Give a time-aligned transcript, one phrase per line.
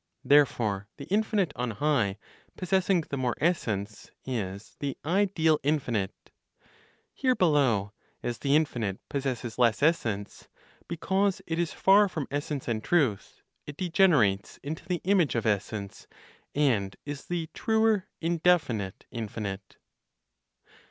[0.25, 2.17] Therefore the infinite on high,
[2.57, 6.31] possessing the more essence, is the ideal infinite;
[7.13, 7.93] here below,
[8.23, 10.47] as the infinite possesses less essence,
[10.87, 16.07] because it is far from essence and truth, it degenerates into the image of essence,
[16.55, 19.77] and is the truer (indefinite) infinite.